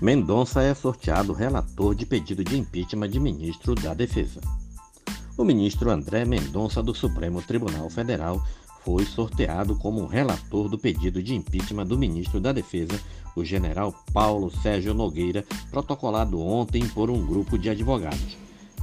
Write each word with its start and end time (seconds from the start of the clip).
Mendonça 0.00 0.62
é 0.62 0.72
sorteado 0.74 1.32
relator 1.32 1.92
de 1.92 2.06
pedido 2.06 2.44
de 2.44 2.56
impeachment 2.56 3.08
de 3.08 3.18
ministro 3.18 3.74
da 3.74 3.92
Defesa. 3.92 4.40
O 5.36 5.42
ministro 5.42 5.90
André 5.90 6.24
Mendonça 6.24 6.80
do 6.80 6.94
Supremo 6.94 7.42
Tribunal 7.42 7.90
Federal 7.90 8.40
foi 8.84 9.04
sorteado 9.04 9.74
como 9.74 10.06
relator 10.06 10.68
do 10.68 10.78
pedido 10.78 11.20
de 11.20 11.34
impeachment 11.34 11.86
do 11.86 11.98
ministro 11.98 12.38
da 12.38 12.52
Defesa, 12.52 12.96
o 13.34 13.44
general 13.44 13.92
Paulo 14.12 14.52
Sérgio 14.62 14.94
Nogueira, 14.94 15.44
protocolado 15.68 16.40
ontem 16.40 16.86
por 16.90 17.10
um 17.10 17.26
grupo 17.26 17.58
de 17.58 17.68
advogados. 17.68 18.36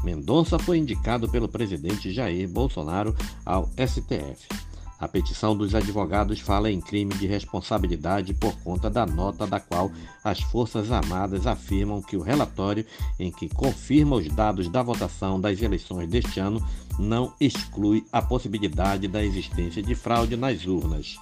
Mendonça 0.03 0.59
foi 0.59 0.79
indicado 0.79 1.29
pelo 1.29 1.47
presidente 1.47 2.11
Jair 2.11 2.49
Bolsonaro 2.49 3.15
ao 3.45 3.69
STF. 3.69 4.64
A 4.97 5.07
petição 5.09 5.55
dos 5.55 5.75
advogados 5.75 6.39
fala 6.39 6.71
em 6.71 6.79
crime 6.79 7.13
de 7.15 7.27
responsabilidade 7.27 8.33
por 8.33 8.55
conta 8.59 8.89
da 8.89 9.05
nota 9.05 9.45
da 9.45 9.59
qual 9.59 9.91
as 10.23 10.39
Forças 10.39 10.89
Armadas 10.89 11.45
afirmam 11.45 12.01
que 12.01 12.15
o 12.15 12.21
relatório 12.21 12.85
em 13.19 13.29
que 13.29 13.49
confirma 13.49 14.15
os 14.15 14.27
dados 14.29 14.69
da 14.69 14.81
votação 14.81 15.39
das 15.39 15.61
eleições 15.61 16.07
deste 16.07 16.39
ano 16.39 16.65
não 16.97 17.33
exclui 17.41 18.05
a 18.11 18.21
possibilidade 18.21 19.07
da 19.07 19.23
existência 19.23 19.83
de 19.83 19.93
fraude 19.95 20.37
nas 20.37 20.65
urnas. 20.65 21.17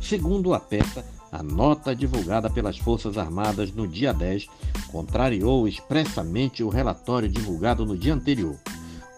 Segundo 0.00 0.54
a 0.54 0.60
peça, 0.60 1.04
a 1.32 1.42
nota 1.42 1.96
divulgada 1.96 2.48
pelas 2.48 2.78
Forças 2.78 3.18
Armadas 3.18 3.72
no 3.72 3.88
dia 3.88 4.12
10 4.12 4.46
contrariou 4.92 5.66
expressamente 5.66 6.62
o 6.62 6.68
relatório 6.68 7.28
divulgado 7.28 7.84
no 7.84 7.96
dia 7.96 8.14
anterior. 8.14 8.56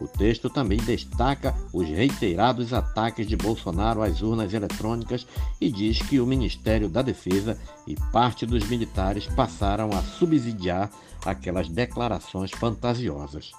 O 0.00 0.08
texto 0.08 0.50
também 0.50 0.78
destaca 0.78 1.54
os 1.72 1.88
reiterados 1.88 2.72
ataques 2.72 3.26
de 3.26 3.36
Bolsonaro 3.36 4.02
às 4.02 4.22
urnas 4.22 4.52
eletrônicas 4.52 5.26
e 5.60 5.70
diz 5.70 6.00
que 6.00 6.20
o 6.20 6.26
Ministério 6.26 6.88
da 6.88 7.00
Defesa 7.00 7.58
e 7.86 7.94
parte 8.10 8.44
dos 8.44 8.68
militares 8.68 9.26
passaram 9.26 9.90
a 9.90 10.02
subsidiar 10.02 10.90
aquelas 11.24 11.68
declarações 11.68 12.50
fantasiosas. 12.50 13.52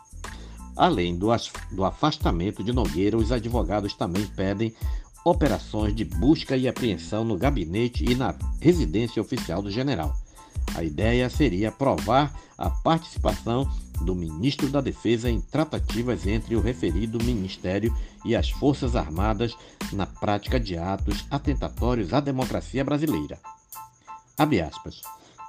Além 0.76 1.18
do, 1.18 1.28
do 1.72 1.86
afastamento 1.86 2.64
de 2.64 2.74
Nogueira, 2.74 3.18
os 3.18 3.32
advogados 3.32 3.94
também 3.94 4.28
pedem 4.28 4.74
operações 5.24 5.96
de 5.96 6.04
busca 6.04 6.58
e 6.58 6.68
apreensão 6.68 7.24
no 7.24 7.38
gabinete 7.38 8.06
e 8.06 8.14
na 8.14 8.36
residência 8.60 9.22
oficial 9.22 9.62
do 9.62 9.72
general. 9.72 10.16
A 10.76 10.84
ideia 10.84 11.30
seria 11.30 11.72
provar 11.72 12.34
a 12.58 12.70
participação 12.70 13.68
do 14.02 14.16
ministro 14.16 14.70
da 14.70 14.82
Defesa 14.82 15.30
em 15.30 15.40
tratativas 15.40 16.26
entre 16.26 16.56
o 16.56 16.62
referido 16.62 17.24
ministério 17.24 17.96
e 18.24 18.36
as 18.36 18.50
Forças 18.50 18.96
Armadas 18.96 19.56
na 19.92 20.06
prática 20.06 20.60
de 20.60 20.78
atos 20.78 21.26
atentatórios 21.30 22.14
à 22.14 22.20
democracia 22.20 22.84
brasileira. 22.84 23.40
Abre 24.38 24.62
aspas. 24.62 25.02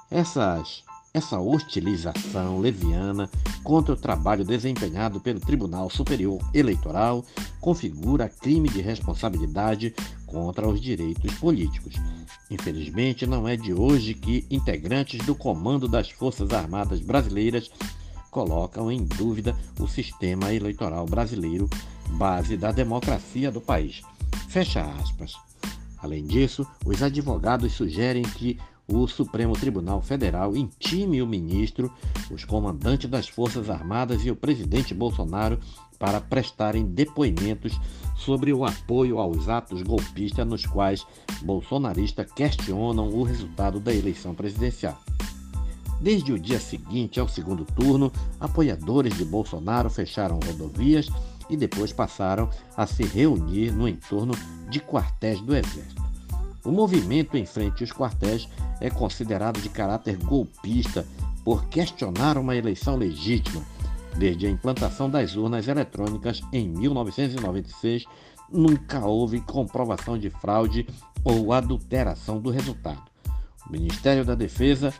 Essas, 0.09 0.83
essa 1.13 1.39
hostilização 1.39 2.59
leviana 2.59 3.29
contra 3.63 3.93
o 3.93 3.97
trabalho 3.97 4.45
desempenhado 4.45 5.19
pelo 5.19 5.39
Tribunal 5.39 5.89
Superior 5.89 6.39
Eleitoral 6.53 7.25
configura 7.59 8.29
crime 8.29 8.69
de 8.69 8.79
responsabilidade 8.79 9.93
contra 10.25 10.67
os 10.67 10.79
direitos 10.79 11.33
políticos. 11.35 11.95
Infelizmente, 12.49 13.27
não 13.27 13.45
é 13.45 13.57
de 13.57 13.73
hoje 13.73 14.13
que 14.13 14.45
integrantes 14.49 15.25
do 15.25 15.35
Comando 15.35 15.87
das 15.87 16.09
Forças 16.09 16.51
Armadas 16.51 17.01
Brasileiras 17.01 17.69
colocam 18.37 18.91
em 18.91 19.03
dúvida 19.03 19.57
o 19.79 19.87
sistema 19.87 20.53
eleitoral 20.53 21.07
brasileiro, 21.07 21.67
base 22.19 22.55
da 22.55 22.71
democracia 22.71 23.51
do 23.51 23.59
país. 23.59 24.03
Fecha 24.47 24.83
aspas. 25.01 25.33
Além 25.97 26.23
disso, 26.23 26.63
os 26.85 27.01
advogados 27.01 27.73
sugerem 27.73 28.21
que 28.21 28.59
o 28.87 29.07
Supremo 29.07 29.53
Tribunal 29.53 30.03
Federal 30.03 30.55
intime 30.55 31.19
o 31.19 31.25
ministro, 31.25 31.91
os 32.29 32.45
comandantes 32.45 33.09
das 33.09 33.27
Forças 33.27 33.71
Armadas 33.71 34.23
e 34.23 34.29
o 34.29 34.35
presidente 34.35 34.93
Bolsonaro 34.93 35.59
para 35.97 36.21
prestarem 36.21 36.85
depoimentos 36.85 37.81
sobre 38.15 38.53
o 38.53 38.63
apoio 38.63 39.17
aos 39.17 39.49
atos 39.49 39.81
golpistas 39.81 40.45
nos 40.45 40.63
quais 40.63 41.07
bolsonaristas 41.41 42.31
questionam 42.33 43.09
o 43.09 43.23
resultado 43.23 43.79
da 43.79 43.91
eleição 43.91 44.35
presidencial. 44.35 45.01
Desde 45.99 46.31
o 46.31 46.39
dia 46.39 46.59
seguinte 46.59 47.19
ao 47.19 47.27
segundo 47.27 47.65
turno, 47.65 48.11
apoiadores 48.39 49.17
de 49.17 49.25
Bolsonaro 49.25 49.89
fecharam 49.89 50.39
rodovias 50.39 51.07
e 51.49 51.57
depois 51.57 51.91
passaram 51.91 52.49
a 52.75 52.85
se 52.85 53.03
reunir 53.03 53.71
no 53.71 53.87
entorno 53.87 54.33
de 54.69 54.79
quartéis 54.79 55.41
do 55.41 55.55
Exército. 55.55 56.03
O 56.63 56.71
movimento 56.71 57.37
em 57.37 57.45
frente 57.45 57.83
aos 57.83 57.91
quartéis 57.91 58.47
é 58.79 58.89
considerado 58.89 59.59
de 59.59 59.69
caráter 59.69 60.17
golpista 60.17 61.05
por 61.43 61.65
questionar 61.65 62.37
uma 62.37 62.55
eleição 62.55 62.95
legítima. 62.95 63.63
Desde 64.17 64.47
a 64.47 64.49
implantação 64.49 65.09
das 65.09 65.35
urnas 65.35 65.67
eletrônicas 65.67 66.41
em 66.51 66.67
1996, 66.67 68.05
nunca 68.51 69.05
houve 69.05 69.39
comprovação 69.41 70.17
de 70.17 70.29
fraude 70.29 70.87
ou 71.23 71.53
adulteração 71.53 72.39
do 72.39 72.49
resultado. 72.49 73.03
O 73.65 73.71
Ministério 73.71 74.25
da 74.25 74.35
Defesa 74.35 74.93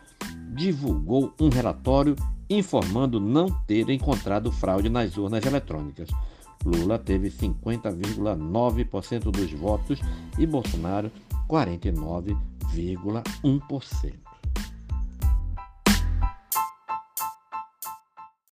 divulgou 0.58 1.32
um 1.40 1.48
relatório 1.48 2.14
informando 2.50 3.20
não 3.20 3.48
ter 3.66 3.88
encontrado 3.90 4.50
fraude 4.50 4.88
nas 4.88 5.16
urnas 5.16 5.46
eletrônicas. 5.46 6.08
Lula 6.64 6.98
teve 6.98 7.30
50,9% 7.30 9.30
dos 9.30 9.52
votos 9.52 10.00
e 10.36 10.44
Bolsonaro 10.44 11.12
49,1%. 11.48 14.27